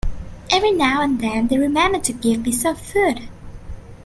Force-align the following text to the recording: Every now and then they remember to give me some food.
Every 0.49 0.71
now 0.71 1.03
and 1.03 1.19
then 1.21 1.47
they 1.47 1.59
remember 1.59 1.99
to 1.99 2.11
give 2.11 2.43
me 2.43 2.51
some 2.51 2.75
food. 2.75 3.29